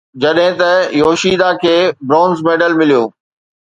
[0.21, 0.69] جڏهن ته
[1.01, 1.75] يوشيدا کي
[2.07, 3.03] برونز ميڊل مليو